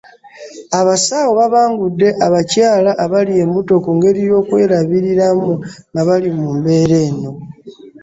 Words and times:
Abasawo 0.79 1.31
babangudde 1.39 2.07
abakyala 2.25 2.91
abali 3.03 3.33
embuto 3.43 3.73
ku 3.83 3.89
ngeri 3.97 4.21
y'okwerabiramu 4.29 5.53
nga 5.91 6.01
bali 6.07 6.29
mu 6.37 6.47
mbeera 6.57 6.97
eno. 7.07 7.31